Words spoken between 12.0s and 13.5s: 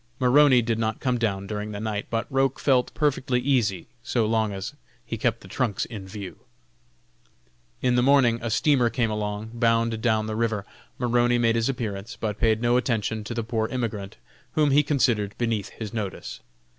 but paid no attention to the